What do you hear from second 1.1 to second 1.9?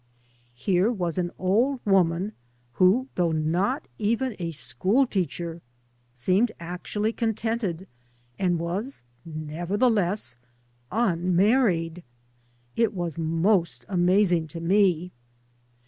an old